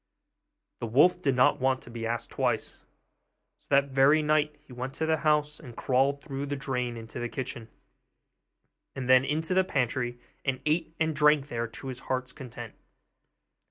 [0.79, 2.83] The wolf did not want to be asked twice;
[3.59, 7.19] so that very night he went to the house and crawled through the drain into
[7.19, 7.69] the kitchen,
[8.95, 12.73] and then into the pantry, and ate and drank there to his heart's content.